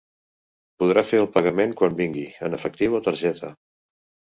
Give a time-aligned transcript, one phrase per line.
[0.83, 3.57] Podrà fer el pagament quan vingui, en efectiu o targeta.